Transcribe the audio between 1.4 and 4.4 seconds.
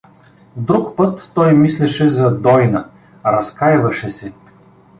мислеше за Дойна, разкайваше се.